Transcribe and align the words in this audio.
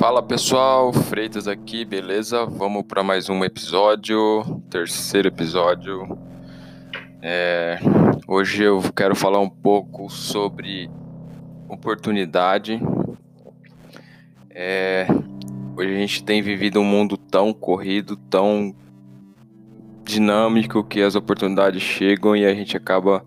Fala 0.00 0.22
pessoal, 0.22 0.92
Freitas 0.94 1.46
aqui, 1.46 1.84
beleza? 1.84 2.46
Vamos 2.46 2.84
para 2.84 3.02
mais 3.02 3.28
um 3.28 3.44
episódio, 3.44 4.62
terceiro 4.70 5.28
episódio. 5.28 6.18
É, 7.20 7.78
hoje 8.26 8.62
eu 8.62 8.80
quero 8.96 9.14
falar 9.14 9.40
um 9.40 9.48
pouco 9.48 10.08
sobre 10.08 10.90
oportunidade. 11.68 12.80
É, 14.48 15.06
hoje 15.76 15.94
a 15.94 15.98
gente 15.98 16.24
tem 16.24 16.40
vivido 16.40 16.80
um 16.80 16.84
mundo 16.84 17.18
tão 17.18 17.52
corrido, 17.52 18.16
tão 18.16 18.74
dinâmico 20.02 20.82
que 20.82 21.02
as 21.02 21.14
oportunidades 21.14 21.82
chegam 21.82 22.34
e 22.34 22.46
a 22.46 22.54
gente 22.54 22.74
acaba 22.74 23.22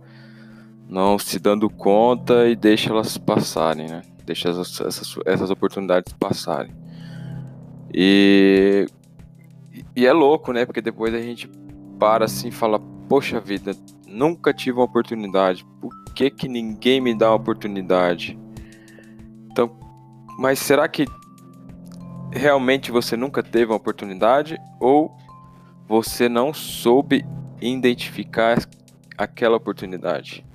não 0.93 1.17
se 1.17 1.39
dando 1.39 1.67
conta 1.71 2.47
e 2.47 2.55
deixa 2.55 2.91
elas 2.91 3.17
passarem, 3.17 3.88
né? 3.88 4.03
Deixa 4.23 4.49
essas, 4.49 4.79
essas, 4.79 5.15
essas 5.25 5.49
oportunidades 5.49 6.13
passarem. 6.13 6.71
E, 7.91 8.85
e 9.95 10.05
é 10.05 10.13
louco, 10.13 10.53
né? 10.53 10.67
Porque 10.67 10.81
depois 10.81 11.11
a 11.15 11.20
gente 11.20 11.49
para 11.98 12.25
assim 12.25 12.49
e 12.49 12.51
fala: 12.51 12.79
Poxa 13.09 13.39
vida, 13.39 13.75
nunca 14.07 14.53
tive 14.53 14.77
uma 14.77 14.85
oportunidade. 14.85 15.65
Por 15.81 15.91
que, 16.13 16.29
que 16.29 16.48
ninguém 16.48 17.01
me 17.01 17.17
dá 17.17 17.31
uma 17.31 17.37
oportunidade? 17.37 18.39
Então, 19.51 19.75
mas 20.37 20.59
será 20.59 20.87
que 20.87 21.07
realmente 22.31 22.91
você 22.91 23.17
nunca 23.17 23.41
teve 23.41 23.71
uma 23.71 23.77
oportunidade? 23.77 24.59
Ou 24.79 25.12
você 25.87 26.29
não 26.29 26.53
soube 26.53 27.25
identificar 27.59 28.59
aquela 29.17 29.57
oportunidade? 29.57 30.45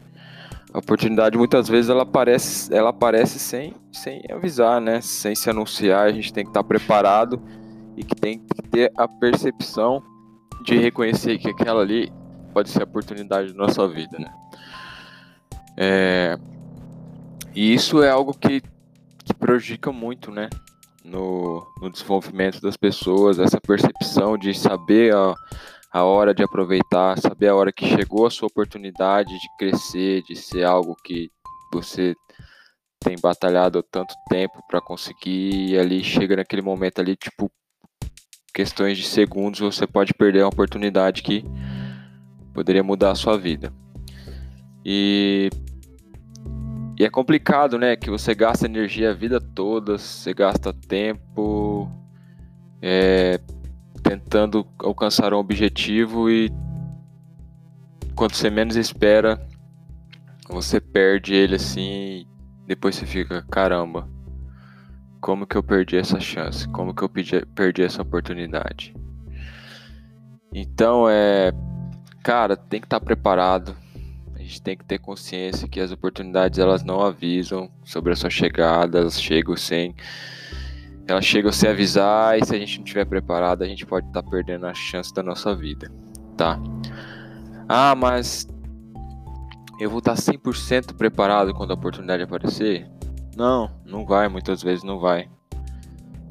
A 0.73 0.79
oportunidade 0.79 1.39
muitas 1.39 1.67
vezes 1.67 1.89
ela 1.89 2.03
aparece, 2.03 2.75
ela 2.75 2.91
aparece 2.91 3.39
sem, 3.39 3.75
sem 3.91 4.23
avisar, 4.31 4.81
né? 4.81 5.01
Sem 5.01 5.35
se 5.35 5.49
anunciar, 5.49 6.07
a 6.07 6.13
gente 6.13 6.33
tem 6.33 6.45
que 6.45 6.51
estar 6.51 6.63
preparado 6.63 7.41
e 7.97 8.05
que 8.05 8.15
tem 8.15 8.39
que 8.39 8.63
ter 8.63 8.93
a 8.97 9.09
percepção 9.09 10.03
de 10.63 10.77
reconhecer 10.77 11.39
que 11.39 11.49
aquela 11.49 11.83
ali 11.83 12.13
pode 12.53 12.69
ser 12.69 12.83
a 12.83 12.85
oportunidade 12.85 13.53
da 13.53 13.59
nossa 13.59 13.89
vida, 13.89 14.19
né? 14.19 14.33
É, 15.77 16.39
e 17.55 17.73
isso 17.73 18.03
é 18.03 18.11
algo 18.11 18.35
que, 18.35 18.61
que 19.25 19.35
prejudica 19.35 19.91
muito, 19.91 20.31
né? 20.31 20.51
No, 21.03 21.67
no 21.81 21.91
desenvolvimento 21.91 22.61
das 22.61 22.77
pessoas, 22.77 23.39
essa 23.39 23.59
percepção 23.59 24.37
de 24.37 24.53
saber 24.53 25.15
a, 25.15 25.35
a 25.91 26.05
hora 26.05 26.35
de 26.35 26.43
aproveitar, 26.43 27.19
saber 27.19 27.49
a 27.49 27.55
hora 27.55 27.73
que 27.73 27.87
chegou 27.87 28.27
a 28.27 28.31
sua 28.31 28.49
oportunidade 28.49 29.31
de 29.31 29.49
crescer, 29.59 30.23
de 30.23 30.37
ser 30.37 30.65
algo 30.65 30.95
que 31.05 31.31
você 31.73 32.15
tem 33.01 33.17
batalhado 33.21 33.83
tanto 33.83 34.15
tempo 34.29 34.63
para 34.69 34.81
conseguir 34.81 35.71
e 35.71 35.79
ali 35.79 36.03
chega 36.03 36.37
naquele 36.37 36.63
momento 36.63 37.01
ali, 37.01 37.17
tipo, 37.17 37.51
questões 38.53 38.99
de 38.99 39.05
segundos, 39.05 39.61
você 39.61 39.87
pode 39.87 40.13
perder 40.13 40.43
uma 40.43 40.49
oportunidade 40.49 41.23
que 41.23 41.45
poderia 42.53 42.83
mudar 42.83 43.13
a 43.13 43.15
sua 43.15 43.39
vida. 43.39 43.73
E 44.85 45.49
e 46.99 47.05
é 47.05 47.09
complicado, 47.09 47.79
né? 47.79 47.95
Que 47.95 48.11
você 48.11 48.35
gasta 48.35 48.67
energia 48.67 49.11
a 49.11 49.15
vida 49.15 49.41
toda, 49.41 49.97
você 49.97 50.35
gasta 50.35 50.73
tempo, 50.73 51.89
é, 52.83 53.39
tentando 54.09 54.67
alcançar 54.79 55.35
um 55.35 55.37
objetivo 55.37 56.31
e 56.31 56.51
quando 58.15 58.35
você 58.35 58.49
menos 58.49 58.75
espera, 58.75 59.39
você 60.49 60.81
perde 60.81 61.35
ele 61.35 61.57
assim, 61.57 62.27
depois 62.67 62.97
você 62.97 63.05
fica, 63.05 63.45
caramba, 63.51 64.09
como 65.21 65.47
que 65.47 65.57
eu 65.57 65.63
perdi 65.63 65.99
essa 65.99 66.19
chance? 66.19 66.67
Como 66.69 66.95
que 66.95 67.03
eu 67.03 67.09
perdi, 67.09 67.83
essa 67.83 68.01
oportunidade? 68.01 68.95
Então 70.55 71.07
é, 71.07 71.53
cara, 72.23 72.57
tem 72.57 72.81
que 72.81 72.87
estar 72.87 73.01
tá 73.01 73.05
preparado. 73.05 73.77
A 74.35 74.39
gente 74.39 74.63
tem 74.63 74.75
que 74.75 74.87
ter 74.87 74.99
consciência 74.99 75.69
que 75.69 75.81
as 75.81 75.93
oportunidades 75.93 76.59
elas 76.59 76.83
não 76.83 77.03
avisam 77.03 77.71
sobre 77.85 78.15
a 78.15 78.17
sua 78.17 78.31
chegada, 78.31 79.01
elas 79.01 79.21
chegam 79.21 79.55
sem 79.55 79.95
ela 81.09 81.23
chega 81.23 81.51
sem 81.51 81.71
avisar 81.71 82.39
e 82.39 82.45
se 82.45 82.55
a 82.55 82.59
gente 82.59 82.79
não 82.79 82.85
estiver 82.85 83.07
preparado, 83.07 83.63
a 83.63 83.67
gente 83.67 83.87
pode 83.87 84.07
estar 84.07 84.23
tá 84.23 84.31
perdendo 84.31 84.67
a 84.67 84.75
chance 84.75 85.13
da 85.13 85.23
nossa 85.23 85.57
vida, 85.57 85.91
tá? 86.37 86.61
Ah, 87.67 87.95
mas 87.95 88.47
eu 89.81 89.89
vou 89.89 90.01
estar 90.01 90.15
100% 90.15 90.95
preparado 90.95 91.55
quando 91.55 91.71
a 91.71 91.75
oportunidade 91.75 92.23
aparecer? 92.23 92.87
Não, 93.35 93.71
não 93.87 94.05
vai, 94.05 94.29
muitas 94.29 94.63
vezes 94.63 94.85
não 94.85 95.01
vai. 95.01 95.31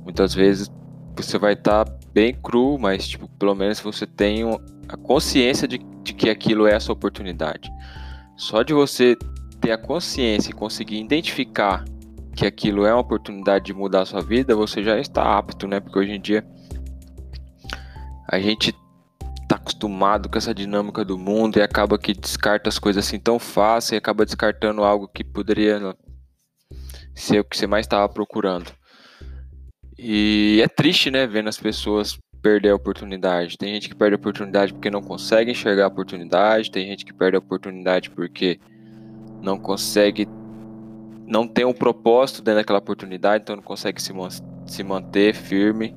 Muitas 0.04 0.36
vezes 0.36 0.72
você 1.16 1.40
vai 1.40 1.54
estar 1.54 1.84
bem 2.14 2.36
cru, 2.36 2.78
mas 2.78 3.08
tipo, 3.08 3.28
pelo 3.28 3.56
menos 3.56 3.80
você 3.80 4.06
tem 4.06 4.44
a 4.88 4.96
consciência 4.96 5.68
de, 5.68 5.80
de 6.04 6.14
que 6.14 6.30
aquilo 6.30 6.68
é 6.68 6.76
a 6.76 6.80
sua 6.80 6.94
oportunidade. 6.94 7.68
Só 8.36 8.62
de 8.62 8.76
você 8.76 9.18
ter 9.60 9.72
a 9.72 9.78
consciência 9.78 10.52
e 10.52 10.54
conseguir 10.54 11.00
identificar 11.00 11.84
que 12.38 12.46
aquilo 12.46 12.86
é 12.86 12.94
uma 12.94 13.02
oportunidade 13.02 13.66
de 13.66 13.74
mudar 13.74 14.02
a 14.02 14.06
sua 14.06 14.22
vida, 14.22 14.56
você 14.56 14.84
já 14.84 15.00
está 15.00 15.38
apto, 15.40 15.68
né? 15.68 15.80
Porque 15.80 15.98
hoje 15.98 16.12
em 16.12 16.22
dia 16.22 16.46
a 18.30 18.40
gente 18.40 18.72
tá 19.50 19.56
acostumado 19.56 20.30
com 20.30 20.38
essa 20.38 20.54
dinâmica 20.54 21.04
do 21.04 21.18
mundo 21.18 21.58
e 21.58 21.64
acaba 21.64 21.98
que 21.98 22.14
descarta 22.14 22.70
as 22.70 22.78
coisas 22.78 23.04
assim 23.04 23.20
tão 23.20 23.40
fácil 23.40 23.96
e 23.96 23.98
acaba 23.98 24.24
descartando 24.24 24.84
algo 24.84 25.08
que 25.08 25.24
poderia 25.24 25.96
ser 27.16 27.40
o 27.40 27.44
que 27.44 27.58
você 27.58 27.66
mais 27.66 27.88
estava 27.88 28.08
procurando. 28.08 28.72
E 29.98 30.62
é 30.64 30.68
triste, 30.68 31.10
né, 31.10 31.26
vendo 31.26 31.50
as 31.50 31.58
pessoas 31.58 32.20
perder 32.40 32.70
a 32.70 32.76
oportunidade. 32.76 33.58
Tem 33.58 33.74
gente 33.74 33.90
que 33.90 33.96
perde 33.96 34.14
a 34.14 34.20
oportunidade 34.20 34.74
porque 34.74 34.92
não 34.92 35.02
consegue 35.02 35.50
enxergar 35.50 35.86
a 35.86 35.88
oportunidade, 35.88 36.70
tem 36.70 36.86
gente 36.86 37.04
que 37.04 37.14
perde 37.14 37.36
a 37.36 37.40
oportunidade 37.40 38.12
porque 38.12 38.60
não 39.42 39.58
consegue 39.58 40.28
não 41.28 41.46
tem 41.46 41.66
um 41.66 41.74
propósito 41.74 42.42
dentro 42.42 42.62
daquela 42.62 42.80
oportunidade, 42.80 43.44
então 43.44 43.58
não 43.58 43.64
consegue 43.64 44.02
se, 44.02 44.14
se 44.66 44.84
manter 44.84 45.36
firme, 45.36 45.94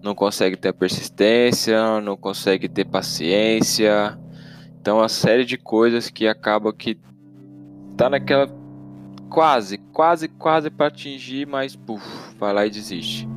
não 0.00 0.14
consegue 0.14 0.56
ter 0.56 0.72
persistência, 0.72 2.00
não 2.00 2.16
consegue 2.16 2.68
ter 2.68 2.84
paciência. 2.84 4.16
Então, 4.80 4.98
uma 4.98 5.08
série 5.08 5.44
de 5.44 5.58
coisas 5.58 6.08
que 6.08 6.26
acaba 6.26 6.72
que 6.72 6.96
tá 7.96 8.08
naquela 8.08 8.48
quase, 9.28 9.76
quase, 9.92 10.28
quase 10.28 10.70
para 10.70 10.86
atingir, 10.86 11.46
mas 11.46 11.74
puf, 11.74 12.04
vai 12.38 12.52
lá 12.52 12.64
e 12.64 12.70
desiste. 12.70 13.28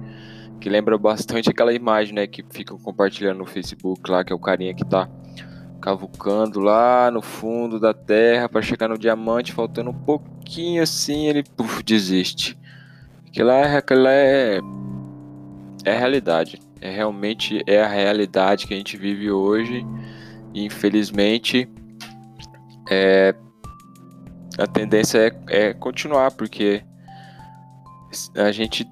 Que 0.61 0.69
lembra 0.69 0.97
bastante 0.97 1.49
aquela 1.49 1.73
imagem, 1.73 2.13
né, 2.13 2.27
que 2.27 2.45
ficam 2.49 2.77
compartilhando 2.77 3.39
no 3.39 3.45
Facebook 3.45 4.09
lá, 4.09 4.23
que 4.23 4.31
é 4.31 4.35
o 4.35 4.39
carinha 4.39 4.73
que 4.73 4.85
tá 4.85 5.09
cavucando 5.81 6.61
lá 6.61 7.11
no 7.11 7.22
fundo 7.22 7.77
da 7.77 7.93
terra 7.93 8.47
para 8.47 8.61
chegar 8.61 8.88
no 8.88 8.97
diamante, 8.97 9.51
faltando 9.51 9.89
um 9.89 9.93
pouquinho 10.43 10.83
assim, 10.83 11.27
ele 11.27 11.43
puf, 11.43 11.81
desiste. 11.81 12.57
Aquilo 13.27 13.49
é, 13.49 13.77
aquilo 13.77 14.07
é, 14.07 14.59
é 15.85 15.97
realidade. 15.97 16.61
É 16.81 16.91
realmente 16.91 17.63
é 17.65 17.81
a 17.81 17.87
realidade 17.87 18.67
que 18.67 18.73
a 18.73 18.77
gente 18.77 18.97
vive 18.97 19.31
hoje. 19.31 19.85
E 20.53 20.65
infelizmente 20.65 21.67
é, 22.91 23.33
a 24.59 24.67
tendência 24.67 25.17
é, 25.49 25.69
é 25.69 25.73
continuar, 25.73 26.31
porque 26.31 26.83
a 28.35 28.51
gente 28.51 28.85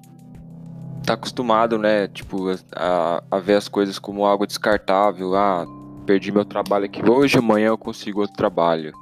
tá 1.06 1.14
acostumado, 1.14 1.78
né, 1.78 2.08
tipo, 2.08 2.48
a, 2.76 3.24
a 3.30 3.40
ver 3.40 3.56
as 3.56 3.68
coisas 3.68 4.00
como 4.00 4.26
algo 4.26 4.48
descartável, 4.48 5.36
ah, 5.36 5.66
perdi 6.06 6.32
meu 6.32 6.46
trabalho 6.46 6.86
aqui 6.86 7.08
hoje, 7.08 7.38
amanhã 7.38 7.68
eu 7.68 7.78
consigo 7.78 8.22
outro 8.22 8.36
trabalho. 8.36 8.94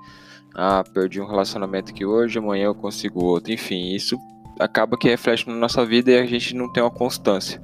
Ah, 0.56 0.84
perdi 0.94 1.22
um 1.22 1.28
relacionamento 1.28 1.92
aqui 1.92 2.06
hoje, 2.06 2.40
amanhã 2.40 2.66
eu 2.66 2.76
consigo 2.76 3.24
outro. 3.24 3.52
Enfim, 3.52 3.94
isso 3.94 4.18
acaba 4.60 4.98
que 4.98 5.08
reflete 5.08 5.48
na 5.48 5.56
nossa 5.56 5.86
vida 5.86 6.12
e 6.12 6.20
a 6.20 6.26
gente 6.26 6.56
não 6.56 6.72
tem 6.72 6.84
uma 6.84 6.92
constância. 6.92 7.62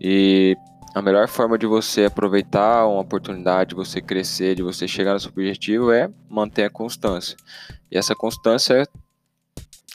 E 0.00 0.56
a 0.94 1.00
melhor 1.02 1.28
forma 1.28 1.58
de 1.58 1.66
você 1.66 2.04
aproveitar 2.04 2.86
uma 2.86 3.00
oportunidade, 3.00 3.70
de 3.70 3.74
você 3.74 4.00
crescer, 4.00 4.54
de 4.54 4.62
você 4.62 4.86
chegar 4.88 5.14
no 5.14 5.20
seu 5.20 5.30
objetivo 5.30 5.90
é 5.90 6.10
manter 6.28 6.64
a 6.64 6.70
constância. 6.70 7.36
E 7.90 7.96
essa 7.96 8.14
constância 8.14 8.86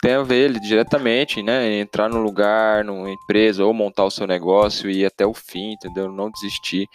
tem 0.02 0.16
a 0.16 0.24
ver 0.24 0.60
diretamente, 0.60 1.44
né? 1.44 1.80
Entrar 1.80 2.10
no 2.10 2.22
lugar, 2.22 2.84
numa 2.84 3.10
empresa, 3.10 3.64
ou 3.64 3.74
montar 3.74 4.04
o 4.04 4.12
seu 4.12 4.26
negócio 4.26 4.90
e 4.90 5.02
ir 5.02 5.06
até 5.06 5.26
o 5.26 5.34
fim, 5.34 5.74
entendeu? 5.74 6.12
Não 6.12 6.32
desistir. 6.32 6.88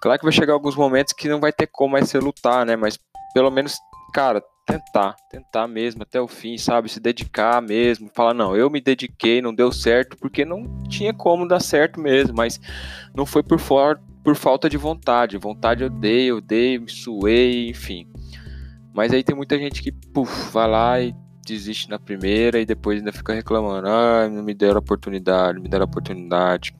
Claro 0.00 0.18
que 0.18 0.24
vai 0.24 0.32
chegar 0.32 0.52
alguns 0.52 0.76
momentos 0.76 1.14
que 1.14 1.28
não 1.28 1.40
vai 1.40 1.52
ter 1.52 1.66
como 1.66 1.92
mais 1.92 2.10
você 2.10 2.18
lutar, 2.18 2.66
né? 2.66 2.76
Mas 2.76 2.98
pelo 3.32 3.50
menos, 3.50 3.78
cara, 4.10 4.42
tentar, 4.70 5.16
tentar 5.28 5.66
mesmo 5.66 6.02
até 6.02 6.20
o 6.20 6.28
fim, 6.28 6.56
sabe? 6.56 6.88
Se 6.88 7.00
dedicar 7.00 7.60
mesmo, 7.60 8.10
falar, 8.14 8.34
não, 8.34 8.56
eu 8.56 8.70
me 8.70 8.80
dediquei, 8.80 9.42
não 9.42 9.54
deu 9.54 9.72
certo, 9.72 10.16
porque 10.16 10.44
não 10.44 10.64
tinha 10.88 11.12
como 11.12 11.46
dar 11.46 11.60
certo 11.60 12.00
mesmo, 12.00 12.34
mas 12.36 12.60
não 13.14 13.26
foi 13.26 13.42
por, 13.42 13.58
for, 13.58 14.00
por 14.22 14.36
falta 14.36 14.68
de 14.68 14.76
vontade. 14.76 15.38
Vontade 15.38 15.82
eu 15.82 15.90
dei, 15.90 16.26
eu 16.26 16.40
dei, 16.40 16.78
me 16.78 16.88
suei, 16.90 17.68
enfim. 17.68 18.06
Mas 18.92 19.12
aí 19.12 19.22
tem 19.22 19.34
muita 19.34 19.58
gente 19.58 19.82
que, 19.82 19.90
puf, 19.90 20.52
vai 20.52 20.68
lá 20.68 21.00
e 21.00 21.14
desiste 21.44 21.88
na 21.88 21.98
primeira 21.98 22.60
e 22.60 22.66
depois 22.66 22.98
ainda 22.98 23.12
fica 23.12 23.32
reclamando. 23.32 23.88
Ah, 23.88 24.28
não 24.28 24.42
me 24.42 24.54
deram 24.54 24.78
oportunidade, 24.78 25.60
me 25.60 25.68
deram 25.68 25.84
oportunidade. 25.84 26.74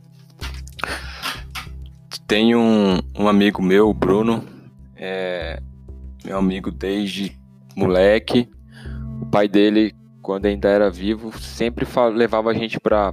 Tem 2.26 2.54
um, 2.54 3.00
um 3.18 3.26
amigo 3.26 3.60
meu, 3.60 3.88
o 3.88 3.94
Bruno, 3.94 4.44
é 4.94 5.60
meu 6.24 6.38
amigo 6.38 6.70
desde 6.70 7.38
moleque. 7.76 8.48
O 9.20 9.26
pai 9.26 9.48
dele, 9.48 9.94
quando 10.22 10.46
ainda 10.46 10.68
era 10.68 10.90
vivo, 10.90 11.32
sempre 11.38 11.86
levava 12.14 12.50
a 12.50 12.54
gente 12.54 12.78
pra 12.80 13.12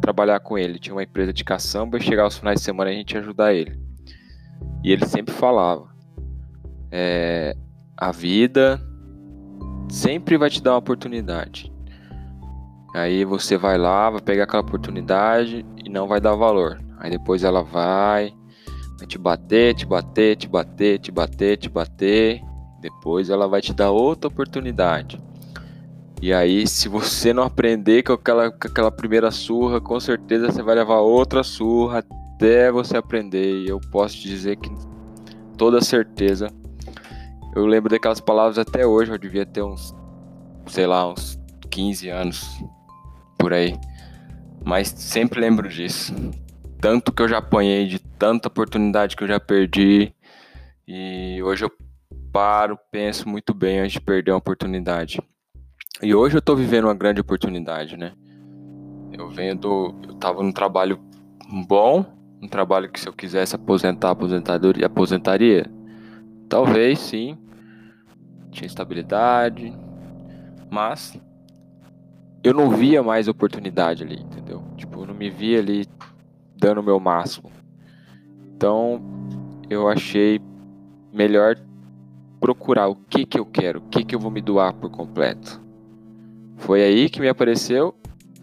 trabalhar 0.00 0.40
com 0.40 0.58
ele. 0.58 0.78
Tinha 0.78 0.94
uma 0.94 1.02
empresa 1.02 1.32
de 1.32 1.44
caçamba 1.44 1.98
e 1.98 2.02
chegava 2.02 2.26
aos 2.26 2.38
finais 2.38 2.60
de 2.60 2.64
semana 2.64 2.90
a 2.90 2.94
gente 2.94 3.16
ajudar 3.16 3.54
ele. 3.54 3.78
E 4.82 4.92
ele 4.92 5.06
sempre 5.06 5.34
falava: 5.34 5.88
é, 6.90 7.54
a 7.96 8.12
vida 8.12 8.80
sempre 9.88 10.36
vai 10.36 10.50
te 10.50 10.62
dar 10.62 10.72
uma 10.72 10.78
oportunidade. 10.78 11.72
Aí 12.94 13.24
você 13.24 13.58
vai 13.58 13.76
lá, 13.76 14.08
vai 14.08 14.22
pegar 14.22 14.44
aquela 14.44 14.62
oportunidade 14.62 15.66
e 15.84 15.88
não 15.90 16.06
vai 16.06 16.20
dar 16.20 16.34
valor. 16.34 16.80
Aí 16.98 17.10
depois 17.10 17.44
ela 17.44 17.62
vai, 17.62 18.32
vai 18.98 19.06
te 19.06 19.18
bater, 19.18 19.74
te 19.74 19.86
bater, 19.86 20.36
te 20.36 20.48
bater, 20.48 20.98
te 20.98 21.12
bater, 21.12 21.56
te 21.56 21.68
bater. 21.68 22.42
Depois 22.80 23.30
ela 23.30 23.48
vai 23.48 23.60
te 23.60 23.72
dar 23.72 23.90
outra 23.90 24.28
oportunidade. 24.28 25.18
E 26.22 26.32
aí, 26.32 26.66
se 26.66 26.88
você 26.88 27.32
não 27.32 27.42
aprender 27.42 28.02
com 28.02 28.12
aquela, 28.12 28.50
com 28.50 28.68
aquela 28.68 28.90
primeira 28.90 29.30
surra, 29.30 29.80
com 29.80 30.00
certeza 30.00 30.50
você 30.50 30.62
vai 30.62 30.74
levar 30.74 31.00
outra 31.00 31.42
surra 31.42 31.98
até 32.34 32.70
você 32.70 32.96
aprender. 32.96 33.64
E 33.64 33.68
eu 33.68 33.80
posso 33.90 34.16
te 34.16 34.28
dizer 34.28 34.56
que 34.56 34.70
toda 35.58 35.80
certeza 35.82 36.50
eu 37.56 37.64
lembro 37.64 37.88
daquelas 37.88 38.20
palavras 38.20 38.58
até 38.58 38.86
hoje, 38.86 39.10
eu 39.10 39.16
devia 39.16 39.46
ter 39.46 39.62
uns, 39.62 39.94
sei 40.66 40.86
lá, 40.86 41.10
uns 41.10 41.38
15 41.70 42.10
anos 42.10 42.62
por 43.38 43.50
aí. 43.50 43.74
Mas 44.62 44.88
sempre 44.88 45.40
lembro 45.40 45.66
disso. 45.66 46.14
Tanto 46.86 47.12
que 47.12 47.20
eu 47.20 47.26
já 47.26 47.38
apanhei, 47.38 47.84
de 47.88 47.98
tanta 47.98 48.46
oportunidade 48.46 49.16
que 49.16 49.24
eu 49.24 49.26
já 49.26 49.40
perdi. 49.40 50.14
E 50.86 51.42
hoje 51.42 51.64
eu 51.64 51.72
paro, 52.32 52.78
penso 52.92 53.28
muito 53.28 53.52
bem 53.52 53.80
antes 53.80 53.94
de 53.94 54.00
perder 54.00 54.30
uma 54.30 54.38
oportunidade. 54.38 55.20
E 56.00 56.14
hoje 56.14 56.36
eu 56.36 56.40
tô 56.40 56.54
vivendo 56.54 56.84
uma 56.84 56.94
grande 56.94 57.20
oportunidade, 57.20 57.96
né? 57.96 58.12
Eu 59.12 59.28
venho. 59.28 59.58
Eu 59.64 60.14
tava 60.20 60.44
num 60.44 60.52
trabalho 60.52 61.00
bom, 61.66 62.06
um 62.40 62.46
trabalho 62.46 62.88
que 62.88 63.00
se 63.00 63.08
eu 63.08 63.12
quisesse 63.12 63.56
aposentar, 63.56 64.10
aposentadoria, 64.10 64.86
aposentaria. 64.86 65.68
Talvez 66.48 67.00
sim, 67.00 67.36
tinha 68.52 68.64
estabilidade, 68.68 69.76
mas 70.70 71.20
eu 72.44 72.54
não 72.54 72.70
via 72.70 73.02
mais 73.02 73.26
oportunidade 73.26 74.04
ali, 74.04 74.22
entendeu? 74.22 74.62
Tipo, 74.76 75.00
eu 75.00 75.06
não 75.06 75.14
me 75.14 75.28
via 75.28 75.58
ali 75.58 75.84
dando 76.58 76.80
o 76.80 76.82
meu 76.82 76.98
máximo. 76.98 77.50
Então, 78.54 79.00
eu 79.68 79.88
achei 79.88 80.40
melhor 81.12 81.56
procurar 82.40 82.88
o 82.88 82.96
que 82.96 83.24
que 83.26 83.38
eu 83.38 83.44
quero, 83.44 83.80
o 83.80 83.88
que 83.88 84.04
que 84.04 84.14
eu 84.14 84.20
vou 84.20 84.30
me 84.30 84.40
doar 84.40 84.72
por 84.74 84.90
completo. 84.90 85.60
Foi 86.56 86.82
aí 86.82 87.08
que 87.08 87.20
me 87.20 87.28
apareceu 87.28 87.94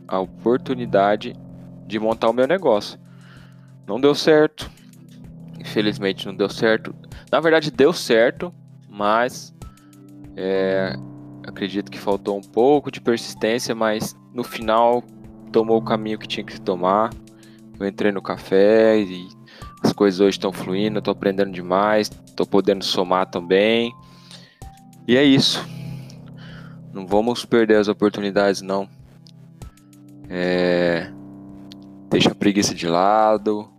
a 0.07 0.19
oportunidade 0.19 1.35
de 1.87 1.99
montar 1.99 2.29
o 2.29 2.33
meu 2.33 2.47
negócio. 2.47 2.99
Não 3.87 3.99
deu 3.99 4.13
certo. 4.13 4.69
Infelizmente 5.59 6.25
não 6.25 6.35
deu 6.35 6.49
certo. 6.49 6.93
Na 7.31 7.39
verdade 7.39 7.71
deu 7.71 7.93
certo, 7.93 8.53
mas 8.89 9.53
é, 10.35 10.95
acredito 11.45 11.91
que 11.91 11.99
faltou 11.99 12.37
um 12.37 12.41
pouco 12.41 12.91
de 12.91 13.01
persistência, 13.01 13.73
mas 13.73 14.15
no 14.33 14.43
final 14.43 15.03
tomou 15.51 15.77
o 15.77 15.83
caminho 15.83 16.17
que 16.17 16.27
tinha 16.27 16.43
que 16.43 16.59
tomar. 16.59 17.11
Eu 17.79 17.87
entrei 17.87 18.11
no 18.11 18.21
café 18.21 18.99
e 18.99 19.27
as 19.83 19.91
coisas 19.91 20.19
hoje 20.19 20.37
estão 20.37 20.53
fluindo, 20.53 20.99
estou 20.99 21.11
aprendendo 21.11 21.51
demais, 21.51 22.09
estou 22.25 22.45
podendo 22.45 22.83
somar 22.83 23.25
também. 23.29 23.93
E 25.07 25.17
é 25.17 25.23
isso. 25.23 25.65
Não 26.93 27.05
vamos 27.05 27.43
perder 27.43 27.77
as 27.77 27.87
oportunidades, 27.87 28.61
não. 28.61 28.87
É... 30.29 31.11
Deixa 32.09 32.31
a 32.31 32.35
preguiça 32.35 32.73
de 32.73 32.87
lado. 32.87 33.69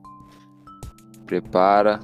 Prepara. 1.24 2.00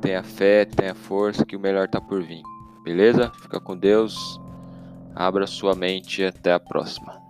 Tenha 0.00 0.22
fé, 0.22 0.64
tenha 0.64 0.94
força 0.94 1.44
que 1.44 1.56
o 1.56 1.60
melhor 1.60 1.86
está 1.86 2.00
por 2.00 2.22
vir. 2.22 2.42
Beleza? 2.84 3.32
Fica 3.42 3.58
com 3.58 3.76
Deus. 3.76 4.40
Abra 5.14 5.46
sua 5.46 5.74
mente 5.74 6.22
e 6.22 6.26
até 6.26 6.52
a 6.52 6.60
próxima. 6.60 7.23